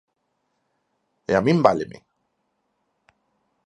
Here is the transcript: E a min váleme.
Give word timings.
E 1.31 1.33
a 1.39 1.41
min 1.45 1.59
váleme. 1.65 1.97